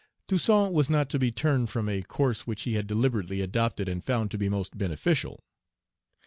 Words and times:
Toussaint 0.27 0.73
was 0.73 0.89
not 0.89 1.11
to 1.11 1.19
be 1.19 1.31
turned 1.31 1.69
from 1.69 1.87
a 1.87 2.01
course 2.01 2.47
which 2.47 2.63
he 2.63 2.73
had 2.73 2.87
deliberately 2.87 3.39
adopted 3.41 3.87
and 3.87 4.03
found 4.03 4.31
to 4.31 4.37
be 4.39 4.49
most 4.49 4.75
beneficial. 4.75 5.43